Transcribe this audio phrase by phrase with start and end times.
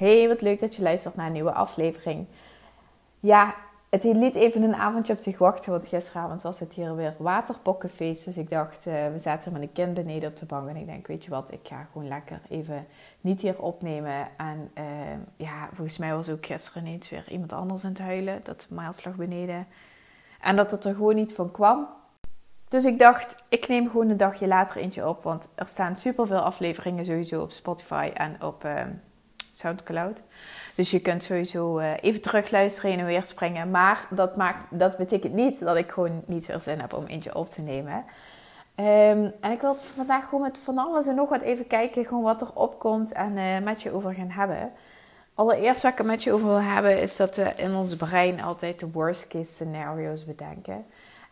[0.00, 2.26] Hey, wat leuk dat je luistert naar een nieuwe aflevering.
[3.18, 3.54] Ja,
[3.90, 8.24] het liet even een avondje op zich wachten, want gisteravond was het hier weer waterpokkenfeest.
[8.24, 10.86] Dus ik dacht, uh, we zaten met een kind beneden op de bank en ik
[10.86, 12.86] denk, weet je wat, ik ga gewoon lekker even
[13.20, 14.28] niet hier opnemen.
[14.36, 14.84] En uh,
[15.36, 19.16] ja, volgens mij was ook gisteren ineens weer iemand anders aan het huilen, dat mijlslag
[19.16, 19.66] beneden.
[20.40, 21.86] En dat het er gewoon niet van kwam.
[22.68, 26.40] Dus ik dacht, ik neem gewoon een dagje later eentje op, want er staan superveel
[26.40, 28.64] afleveringen sowieso op Spotify en op...
[28.64, 28.82] Uh,
[29.60, 30.20] Soundcloud.
[30.74, 33.70] Dus je kunt sowieso uh, even terugluisteren en weer springen.
[33.70, 37.34] Maar dat, maakt, dat betekent niet dat ik gewoon niet veel zin heb om eentje
[37.34, 38.04] op te nemen.
[38.76, 42.22] Um, en ik wil vandaag gewoon met van alles en nog wat even kijken, gewoon
[42.22, 44.72] wat er opkomt en uh, met je over gaan hebben.
[45.34, 48.42] Allereerst wat ik er met je over wil hebben, is dat we in ons brein
[48.42, 50.84] altijd de worst case scenario's bedenken.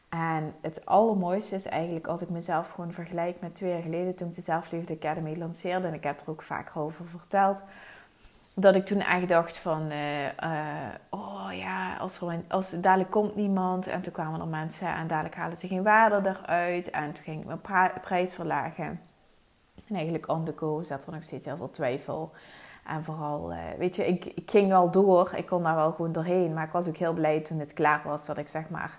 [0.08, 4.28] En het allermooiste is eigenlijk als ik mezelf gewoon vergelijk met twee jaar geleden toen
[4.28, 5.86] ik de Zelfliefde Academy lanceerde.
[5.86, 7.62] En ik heb er ook vaker over verteld
[8.60, 10.30] dat ik toen echt dacht van, uh, uh,
[11.10, 15.58] oh ja, als, als dadelijk komt niemand en toen kwamen er mensen en dadelijk halen
[15.58, 19.00] ze geen waarde eruit en toen ging ik mijn prijs verlagen.
[19.86, 20.44] En eigenlijk on
[20.82, 22.32] zat er nog steeds heel veel twijfel.
[22.86, 26.12] En vooral, uh, weet je, ik, ik ging wel door, ik kon daar wel gewoon
[26.12, 28.98] doorheen, maar ik was ook heel blij toen het klaar was dat ik zeg maar,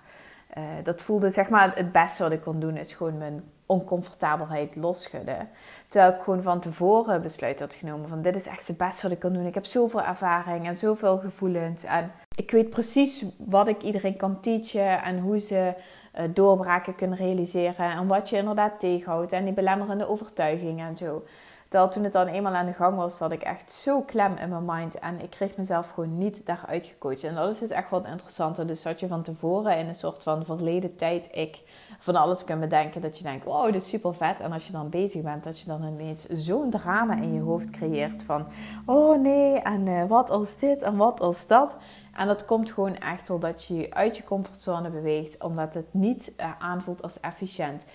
[0.83, 5.49] dat voelde zeg maar het beste wat ik kon doen is gewoon mijn oncomfortabelheid losschudden.
[5.87, 9.11] Terwijl ik gewoon van tevoren besluit had genomen van dit is echt het beste wat
[9.11, 9.45] ik kan doen.
[9.45, 11.83] Ik heb zoveel ervaring en zoveel gevoelens.
[11.83, 15.73] En ik weet precies wat ik iedereen kan teachen en hoe ze
[16.19, 17.91] uh, doorbraken kunnen realiseren.
[17.91, 21.23] En wat je inderdaad tegenhoudt en die belemmerende overtuigingen en zo.
[21.69, 24.49] Terwijl toen het dan eenmaal aan de gang was, zat ik echt zo klem in
[24.49, 24.99] mijn mind.
[24.99, 27.23] En ik kreeg mezelf gewoon niet daaruit gecoacht.
[27.23, 28.65] En dat is dus echt wat interessante.
[28.65, 31.61] Dus dat je van tevoren in een soort van verleden tijd ik
[31.99, 33.01] van alles kunt bedenken.
[33.01, 34.39] Dat je denkt, wow, dit is super vet.
[34.39, 37.69] En als je dan bezig bent, dat je dan ineens zo'n drama in je hoofd
[37.69, 38.23] creëert.
[38.23, 38.47] Van,
[38.85, 41.77] oh nee, en uh, wat als dit en wat als dat.
[42.13, 45.43] En dat komt gewoon echt doordat je je uit je comfortzone beweegt.
[45.43, 47.85] Omdat het niet uh, aanvoelt als efficiënt.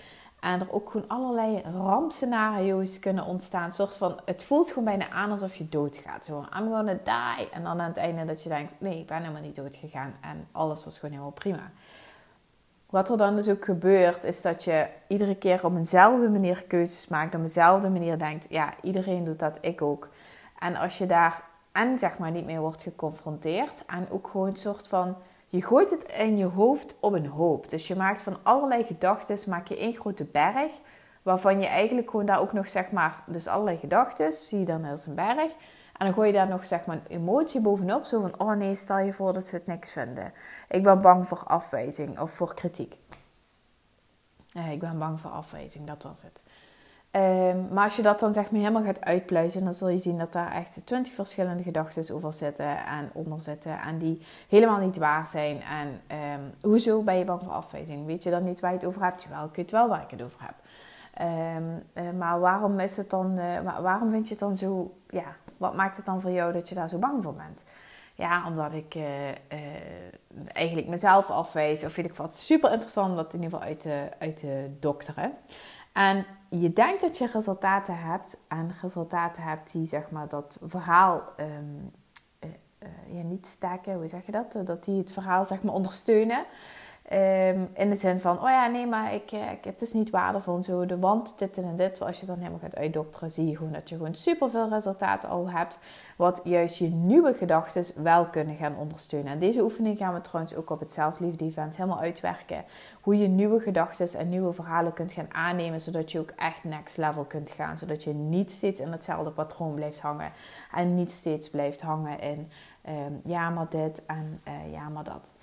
[0.45, 3.63] En er ook gewoon allerlei rampscenario's kunnen ontstaan.
[3.63, 6.25] Een soort van, het voelt gewoon bijna aan alsof je doodgaat.
[6.25, 7.49] Zo, I'm gonna die.
[7.49, 10.13] En dan aan het einde dat je denkt, nee, ik ben helemaal niet doodgegaan.
[10.21, 11.71] En alles was gewoon helemaal prima.
[12.89, 17.07] Wat er dan dus ook gebeurt, is dat je iedere keer op eenzelfde manier keuzes
[17.07, 17.35] maakt.
[17.35, 20.09] Op eenzelfde manier denkt, ja, iedereen doet dat, ik ook.
[20.59, 23.83] En als je daar en zeg maar niet mee wordt geconfronteerd.
[23.87, 25.15] En ook gewoon een soort van
[25.47, 27.69] je gooit het in je hoofd op een hoop.
[27.69, 30.71] Dus je maakt van allerlei gedachten, maak je één grote berg.
[31.21, 34.85] Waarvan je eigenlijk gewoon daar ook nog, zeg maar, dus allerlei gedachten, zie je dan
[34.85, 35.51] als een berg.
[35.97, 38.05] En dan gooi je daar nog, zeg maar, een emotie bovenop.
[38.05, 40.33] Zo van, oh nee, stel je voor dat ze het niks vinden.
[40.69, 42.95] Ik ben bang voor afwijzing of voor kritiek.
[44.53, 46.43] Nee, ik ben bang voor afwijzing, dat was het.
[47.15, 50.17] Ehm, maar als je dat dan zeg maar helemaal gaat uitpluizen, dan zul je zien
[50.17, 53.79] dat daar echt twintig verschillende gedachten over zitten en onder zitten.
[53.79, 55.61] En die helemaal niet waar zijn.
[55.61, 58.05] En um, hoezo ben je bang voor afwijzing?
[58.05, 59.23] Weet je dan niet waar je het over hebt?
[59.23, 60.55] Jawel, ik weet wel waar ik het over heb.
[61.57, 65.75] Um, maar waarom is het dan, uh, waarom vind je het dan zo, ja, wat
[65.75, 67.65] maakt het dan voor jou dat je daar zo bang voor bent?
[68.15, 69.03] Ja, omdat ik uh,
[70.53, 71.83] eigenlijk mezelf afwijs.
[71.83, 73.87] Of vind ik wat super interessant, dat in ieder geval uit
[74.19, 75.33] uit de dokteren.
[75.95, 81.21] En je denkt dat je resultaten hebt en resultaten hebt die zeg maar dat verhaal
[81.39, 81.91] um,
[82.43, 84.57] uh, uh, ja, niet staken, hoe zeg je dat?
[84.65, 86.45] Dat die het verhaal zeg maar ondersteunen.
[87.13, 90.09] Um, in de zin van, oh ja, nee, maar ik, eh, ik, het is niet
[90.09, 90.85] waardevol en zo.
[90.85, 92.01] De want dit en dit.
[92.01, 95.49] Als je dan helemaal gaat uitdokteren, zie je gewoon dat je gewoon superveel resultaten al
[95.49, 95.79] hebt.
[96.17, 99.31] Wat juist je nieuwe gedachten wel kunnen gaan ondersteunen.
[99.31, 102.63] En deze oefening gaan we trouwens ook op het zelfliefde event helemaal uitwerken.
[103.01, 105.81] Hoe je nieuwe gedachten en nieuwe verhalen kunt gaan aannemen.
[105.81, 107.77] Zodat je ook echt next level kunt gaan.
[107.77, 110.31] Zodat je niet steeds in hetzelfde patroon blijft hangen.
[110.71, 112.51] En niet steeds blijft hangen in,
[112.89, 115.33] um, ja maar dit en uh, ja maar dat.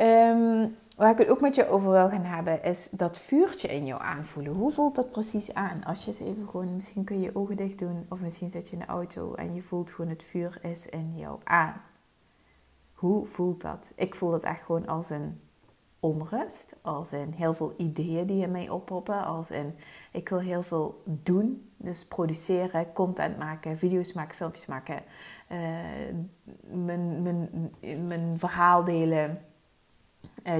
[0.00, 3.86] Um, waar ik het ook met je over wil gaan hebben, is dat vuurtje in
[3.86, 4.54] jou aanvoelen.
[4.54, 5.84] Hoe voelt dat precies aan?
[5.84, 8.66] Als je eens even gewoon, misschien kun je je ogen dicht doen, of misschien zit
[8.68, 11.82] je in de auto en je voelt gewoon het vuur is in jou aan.
[12.94, 13.92] Hoe voelt dat?
[13.94, 15.40] Ik voel het echt gewoon als een
[16.00, 19.74] onrust, als in heel veel ideeën die in mij oppoppen, als in
[20.12, 25.02] ik wil heel veel doen, dus produceren, content maken, video's maken, filmpjes maken,
[25.52, 25.58] uh,
[26.84, 27.70] mijn, mijn,
[28.06, 29.44] mijn verhaal delen,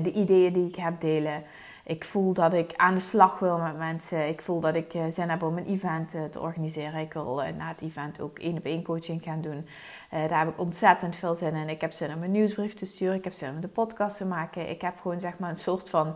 [0.03, 1.43] de ideeën die ik heb delen.
[1.85, 4.29] Ik voel dat ik aan de slag wil met mensen.
[4.29, 7.01] Ik voel dat ik zin heb om een event te organiseren.
[7.01, 9.67] Ik wil na het event ook één op één coaching gaan doen.
[10.11, 11.69] Daar heb ik ontzettend veel zin in.
[11.69, 13.15] Ik heb zin om mijn nieuwsbrief te sturen.
[13.15, 14.71] Ik heb zin om de podcast te maken.
[14.71, 16.15] Ik heb gewoon zeg maar een soort van,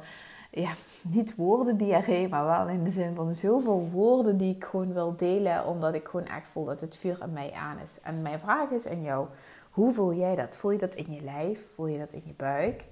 [0.51, 0.71] ja,
[1.03, 5.67] niet woordendiarree, maar wel in de zin van zoveel woorden die ik gewoon wil delen.
[5.67, 8.01] Omdat ik gewoon echt voel dat het vuur in mij aan is.
[8.03, 9.27] En mijn vraag is aan jou,
[9.71, 10.57] hoe voel jij dat?
[10.57, 11.61] Voel je dat in je lijf?
[11.75, 12.85] Voel je dat in je buik?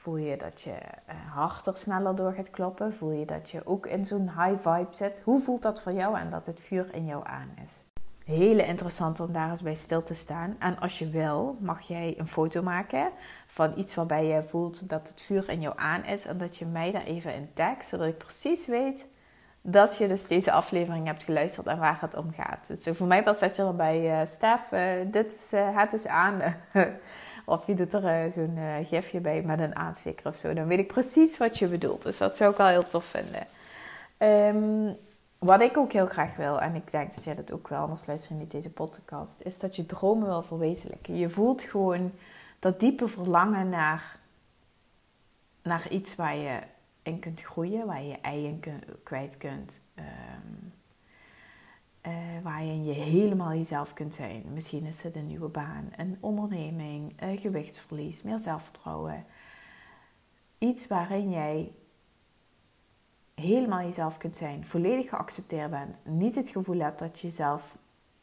[0.00, 2.94] Voel je dat je uh, hart er sneller door gaat kloppen?
[2.94, 5.20] Voel je dat je ook in zo'n high vibe zit?
[5.24, 7.84] Hoe voelt dat voor jou en dat het vuur in jou aan is?
[8.24, 10.56] hele interessant om daar eens bij stil te staan.
[10.58, 13.10] En als je wil, mag jij een foto maken
[13.46, 16.26] van iets waarbij je voelt dat het vuur in jou aan is.
[16.26, 19.06] En dat je mij daar even in tagt, zodat ik precies weet
[19.62, 22.66] dat je dus deze aflevering hebt geluisterd en waar het om gaat.
[22.66, 26.40] Dus voor mij was dat je erbij, uh, Stef, uh, dit is, het is aan.
[27.50, 30.54] of je doet er zo'n gifje bij met een aansteker of zo.
[30.54, 32.02] Dan weet ik precies wat je bedoelt.
[32.02, 33.46] Dus dat zou ik wel heel tof vinden.
[34.18, 34.96] Um,
[35.38, 38.06] wat ik ook heel graag wil, en ik denk dat jij dat ook wel, anders
[38.06, 41.16] luister je niet deze podcast, is dat je dromen wil verwezenlijken.
[41.16, 42.12] Je voelt gewoon
[42.58, 44.18] dat diepe verlangen naar,
[45.62, 46.58] naar iets waar je
[47.02, 49.80] in kunt groeien, waar je je eigen kwijt kunt.
[49.98, 50.72] Um,
[52.10, 54.44] uh, waar je je helemaal jezelf kunt zijn.
[54.52, 59.24] Misschien is het een nieuwe baan, een onderneming, een gewichtsverlies, meer zelfvertrouwen.
[60.58, 61.72] Iets waarin jij
[63.34, 67.76] helemaal jezelf kunt zijn, volledig geaccepteerd bent, niet het gevoel hebt dat je jezelf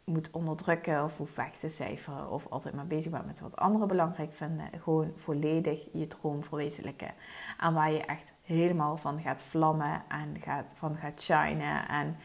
[0.04, 3.88] moet onderdrukken of hoeft weg te cijferen of altijd maar bezig bent met wat anderen
[3.88, 7.13] belangrijk vinden, gewoon volledig je droom verwezenlijken.
[7.60, 11.88] En waar je echt helemaal van gaat vlammen en gaat, van gaat shinen.
[11.88, 12.18] En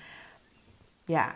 [1.04, 1.34] ja,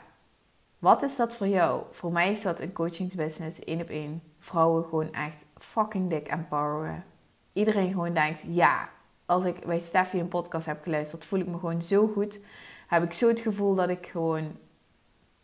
[0.79, 1.83] wat is dat voor jou?
[1.91, 4.23] Voor mij is dat een coachingsbusiness, één op één.
[4.39, 7.05] Vrouwen gewoon echt fucking dik empoweren.
[7.53, 8.89] Iedereen gewoon denkt, ja,
[9.27, 12.41] als ik bij Steffi een podcast heb geluisterd, voel ik me gewoon zo goed.
[12.87, 14.57] Heb ik zo het gevoel dat ik gewoon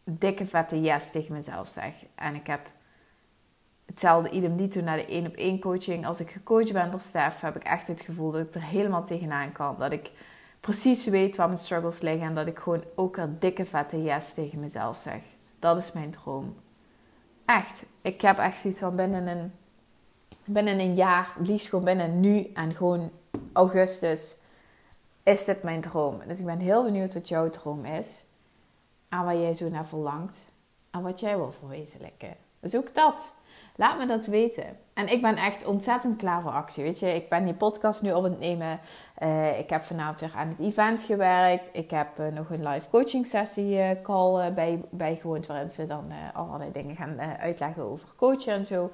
[0.05, 1.95] dikke vette yes tegen mezelf zeg.
[2.15, 2.71] En ik heb
[3.87, 6.07] hetzelfde idem dito naar de één op één coaching.
[6.07, 9.05] Als ik gecoacht ben door Stef, heb ik echt het gevoel dat ik er helemaal
[9.05, 9.77] tegenaan kan.
[9.79, 10.11] Dat ik
[10.63, 14.35] precies weet waar mijn struggles liggen en dat ik gewoon ook een dikke vette yes
[14.35, 15.21] tegen mezelf zeg.
[15.59, 16.57] Dat is mijn droom.
[17.45, 17.85] Echt.
[18.03, 19.53] Ik heb echt zoiets van binnen een,
[20.45, 23.11] binnen een jaar, liefst gewoon binnen nu en gewoon
[23.53, 24.37] augustus
[25.23, 26.21] is dit mijn droom.
[26.27, 28.25] Dus ik ben heel benieuwd wat jouw droom is.
[29.09, 30.47] En waar jij zo naar verlangt.
[30.91, 32.37] En wat jij wil verwezenlijken.
[32.61, 33.33] Dus ook dat.
[33.77, 34.65] Laat me dat weten.
[34.95, 36.83] En ik ben echt ontzettend klaar voor actie.
[36.83, 38.81] Weet je, ik ben die podcast nu op het nemen.
[39.23, 41.69] Uh, ik heb vanavond weer aan het event gewerkt.
[41.73, 45.47] Ik heb uh, nog een live coaching sessie uh, call bij, bijgewoond.
[45.47, 48.91] Waarin ze dan allerlei dingen gaan uitleggen over coachen en zo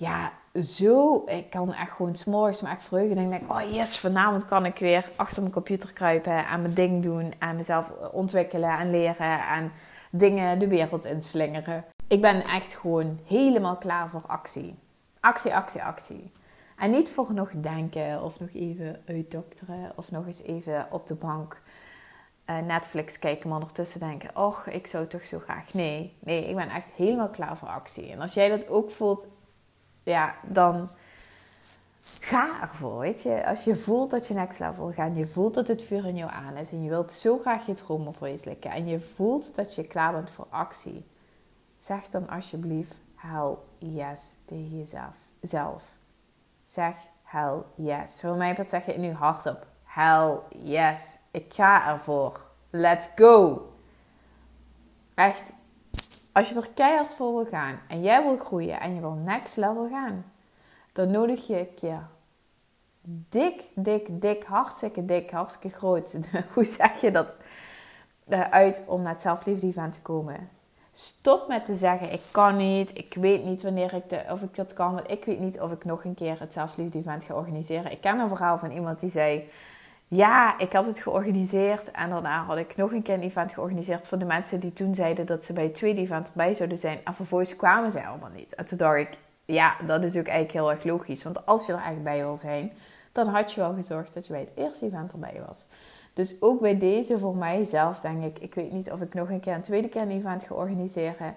[0.00, 0.32] ja,
[0.62, 3.16] zo, ik kan echt gewoon s'morgens me echt verheugen.
[3.16, 7.02] En denk oh yes, vanavond kan ik weer achter mijn computer kruipen en mijn ding
[7.02, 7.34] doen.
[7.38, 9.72] En mezelf ontwikkelen en leren en
[10.10, 11.84] dingen de wereld inslingeren.
[12.10, 14.74] Ik ben echt gewoon helemaal klaar voor actie.
[15.20, 16.32] Actie, actie, actie.
[16.76, 21.14] En niet voor nog denken of nog even uitdokteren of nog eens even op de
[21.14, 21.60] bank
[22.46, 25.74] uh, Netflix kijken, maar ondertussen denken: Och, ik zou toch zo graag.
[25.74, 28.12] Nee, nee, ik ben echt helemaal klaar voor actie.
[28.12, 29.26] En als jij dat ook voelt,
[30.02, 30.88] ja, dan
[32.00, 33.46] ga ervoor, weet je.
[33.46, 36.16] Als je voelt dat je next level wil gaan, je voelt dat het vuur in
[36.16, 39.74] jou aan is en je wilt zo graag je dromen verwezenlijken en je voelt dat
[39.74, 41.04] je klaar bent voor actie,
[41.82, 45.16] zeg dan alsjeblieft hell yes tegen jezelf.
[45.40, 45.84] Zelf.
[46.64, 48.20] Zeg hell yes.
[48.20, 49.66] Voor mij zeg je nu hardop.
[49.84, 51.18] Hell yes.
[51.30, 52.40] Ik ga ervoor.
[52.70, 53.62] Let's go.
[55.14, 55.54] Echt,
[56.32, 59.56] als je er keihard voor wil gaan en jij wil groeien en je wil next
[59.56, 60.32] level gaan,
[60.92, 61.98] dan nodig je je
[63.02, 66.18] dik, dik, dik, hartstikke dik, hartstikke groot.
[66.54, 67.34] Hoe zeg je dat?
[68.28, 70.48] Uh, uit om naar het zelfliefde event te komen.
[70.92, 74.54] Stop met te zeggen: Ik kan niet, ik weet niet wanneer ik de, of ik
[74.54, 77.34] dat kan, want ik weet niet of ik nog een keer het zelfliefde event ga
[77.34, 77.90] organiseren.
[77.90, 79.50] Ik ken een verhaal van iemand die zei:
[80.10, 84.06] ja, ik had het georganiseerd en daarna had ik nog een keer een event georganiseerd
[84.06, 86.98] voor de mensen die toen zeiden dat ze bij het tweede event erbij zouden zijn.
[87.04, 88.54] En vervolgens kwamen ze allemaal niet.
[88.54, 91.22] En toen dacht ik, ja, dat is ook eigenlijk heel erg logisch.
[91.22, 92.72] Want als je er echt bij wil zijn,
[93.12, 95.66] dan had je wel gezorgd dat je bij het eerste event erbij was.
[96.20, 99.40] Dus ook bij deze voor mijzelf denk ik, ik weet niet of ik nog een
[99.40, 101.34] keer een tweede keer een event ga organiseren.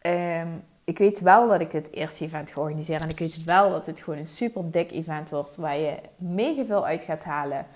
[0.00, 3.02] Um, ik weet wel dat ik het eerste event ga organiseren.
[3.02, 5.56] En ik weet wel dat het gewoon een super dik event wordt.
[5.56, 7.66] Waar je mega veel uit gaat halen.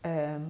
[0.00, 0.40] Ehm,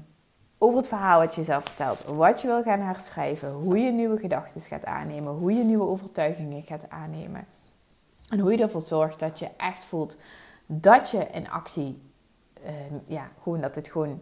[0.59, 2.05] over het verhaal wat je jezelf vertelt.
[2.05, 3.53] Wat je wil gaan herschrijven.
[3.53, 5.33] Hoe je nieuwe gedachten gaat aannemen.
[5.33, 7.47] Hoe je nieuwe overtuigingen gaat aannemen.
[8.29, 10.17] En hoe je ervoor zorgt dat je echt voelt
[10.67, 12.03] dat je in actie...
[12.65, 14.21] Ehm, ja, gewoon dat het gewoon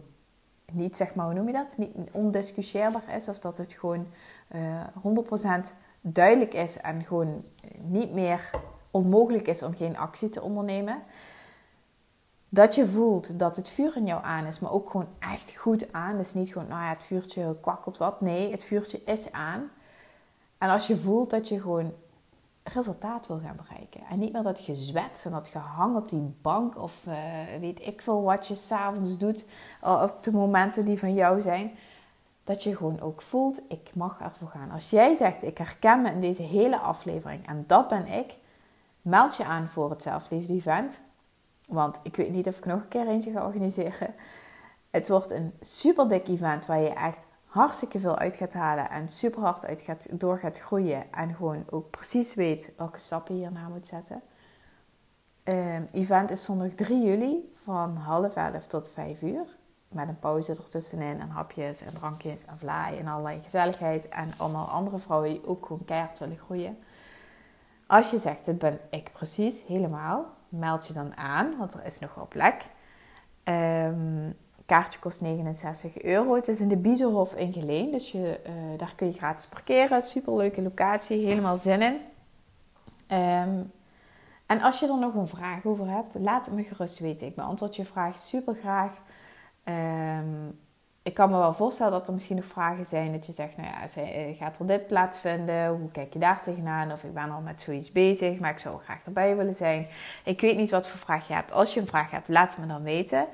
[0.73, 1.77] niet, zeg maar, hoe noem je dat?
[1.77, 3.27] Niet ondiscussieerbaar is.
[3.27, 4.07] Of dat het gewoon
[4.55, 7.41] uh, eh, 100% duidelijk is en gewoon
[7.81, 8.49] niet meer
[8.91, 11.01] onmogelijk is om geen actie te ondernemen.
[12.49, 15.93] Dat je voelt dat het vuur in jou aan is, maar ook gewoon echt goed
[15.93, 16.17] aan.
[16.17, 18.21] Dus niet gewoon, nou ja, het vuurtje kwakkelt wat.
[18.21, 19.69] Nee, het vuurtje is aan.
[20.57, 21.93] En als je voelt dat je gewoon
[22.73, 24.01] resultaat wil gaan bereiken.
[24.09, 27.15] En niet meer dat gezwets en dat gehang op die bank of uh,
[27.59, 29.45] weet ik veel wat je s'avonds doet
[29.83, 31.71] uh, op de momenten die van jou zijn
[32.49, 34.71] dat je gewoon ook voelt, ik mag ervoor gaan.
[34.71, 38.35] Als jij zegt, ik herken me in deze hele aflevering en dat ben ik,
[39.01, 40.99] meld je aan voor het zelfliefde event.
[41.67, 44.13] Want ik weet niet of ik nog een keer eentje ga organiseren.
[44.91, 49.09] Het wordt een super dik event waar je echt hartstikke veel uit gaat halen en
[49.09, 51.13] super hard uit gaat, door gaat groeien.
[51.13, 54.21] En gewoon ook precies weet welke stappen je hierna moet zetten.
[55.43, 59.45] Um, event is zondag 3 juli van half 11 tot 5 uur
[59.87, 64.09] met een pauze ertussenin en hapjes en drankjes en vlaai en allerlei gezelligheid.
[64.09, 66.77] En allemaal andere vrouwen die ook gewoon keihard willen groeien.
[67.87, 71.99] Als je zegt, dit ben ik precies, helemaal, meld je dan aan, want er is
[71.99, 72.65] nog wel plek.
[73.43, 73.55] Um,
[74.69, 76.35] kaartje kost 69 euro.
[76.35, 80.01] Het is in de Biezenhof in Geleen, dus je, uh, daar kun je gratis parkeren.
[80.01, 81.97] Superleuke locatie, helemaal zin in.
[83.17, 83.71] Um,
[84.45, 87.27] en als je er nog een vraag over hebt, laat het me gerust weten.
[87.27, 88.91] Ik beantwoord je vraag super graag.
[89.63, 90.59] Um,
[91.03, 93.69] ik kan me wel voorstellen dat er misschien nog vragen zijn dat je zegt, nou
[93.69, 95.67] ja, eh, gaat er dit plaatsvinden?
[95.67, 96.91] Hoe kijk je daar tegenaan?
[96.91, 99.87] Of ik ben al met zoiets bezig, maar ik zou graag erbij willen zijn.
[100.23, 101.51] Ik weet niet wat voor vraag je hebt.
[101.51, 103.25] Als je een vraag hebt, laat me dan weten.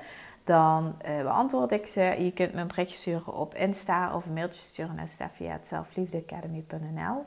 [0.46, 2.16] Dan uh, beantwoord ik ze.
[2.18, 7.24] Je kunt me een berichtje sturen op Insta of een mailtje sturen naar steffi.selfliefdeacademy.nl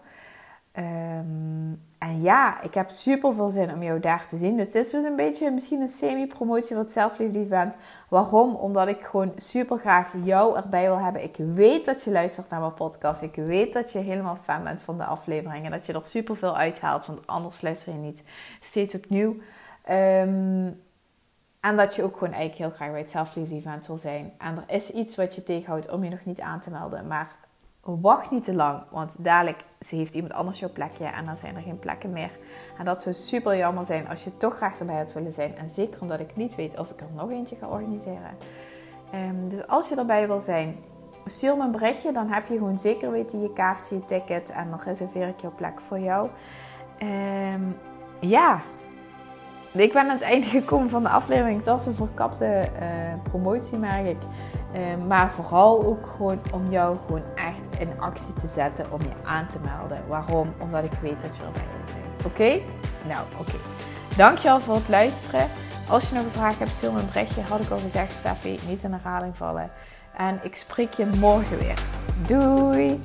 [0.78, 4.58] Um, en ja, ik heb super veel zin om jou daar te zien.
[4.58, 7.76] Dus het is dus een beetje misschien een semi-promotie van het zelfliefde-event.
[8.10, 8.56] Waarom?
[8.56, 11.24] Omdat ik gewoon super graag jou erbij wil hebben.
[11.24, 13.22] Ik weet dat je luistert naar mijn podcast.
[13.22, 15.72] Ik weet dat je helemaal fan bent van de afleveringen.
[15.72, 18.24] Dat je er super veel uithaalt, want anders luister je niet
[18.62, 19.36] steeds opnieuw.
[19.92, 20.82] Um,
[21.60, 24.32] en dat je ook gewoon eigenlijk heel graag bij het zelfliefde-event wil zijn.
[24.38, 27.08] En er is iets wat je tegenhoudt om je nog niet aan te melden.
[27.08, 27.36] Maar
[27.82, 31.62] wacht niet te lang, want dadelijk heeft iemand anders jouw plekje en dan zijn er
[31.62, 32.32] geen plekken meer.
[32.78, 35.58] En dat zou super jammer zijn als je toch graag erbij had willen zijn.
[35.58, 38.38] En zeker omdat ik niet weet of ik er nog eentje ga organiseren.
[39.14, 40.76] Um, dus als je erbij wil zijn,
[41.26, 42.12] stuur me een berichtje.
[42.12, 45.54] Dan heb je gewoon zeker weten je kaartje, je ticket en dan reserveer ik jouw
[45.56, 46.30] plek voor jou.
[47.54, 47.78] Um,
[48.20, 48.62] ja,
[49.72, 51.58] ik ben aan het einde gekomen van de aflevering.
[51.58, 52.88] Het was een verkapte uh,
[53.24, 54.18] promotie, merk ik.
[54.74, 59.28] Uh, maar vooral ook gewoon om jou gewoon echt in actie te zetten om je
[59.28, 60.08] aan te melden.
[60.08, 60.54] Waarom?
[60.60, 62.26] Omdat ik weet dat je erbij wil zijn.
[62.26, 62.62] Oké?
[63.08, 63.42] Nou, oké.
[63.42, 63.60] Okay.
[64.18, 65.48] Dankjewel voor het luisteren.
[65.90, 67.42] Als je nog een vraag hebt, stuur me een berichtje.
[67.42, 68.60] Had ik al gezegd, Steffi.
[68.68, 69.70] Niet in herhaling vallen.
[70.18, 71.80] En ik spreek je morgen weer.
[72.28, 73.02] Doei!